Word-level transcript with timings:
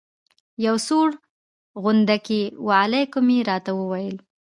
یو 0.65 0.75
سوړ 0.87 1.07
غوندې 1.81 2.41
وعلیکم 2.67 3.25
یې 3.35 3.39
راته 3.49 3.71
وویل. 3.79 4.15